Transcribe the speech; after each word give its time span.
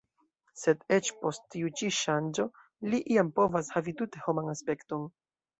Sed 0.59 0.79
eĉ 0.97 1.09
post 1.25 1.45
tiu 1.55 1.69
ĉi 1.81 1.89
ŝanĝo 1.99 2.47
li 2.95 3.03
iam 3.17 3.31
povas 3.39 3.73
havi 3.77 3.97
tute 4.01 4.25
homan 4.27 4.53
aspekton. 4.57 5.07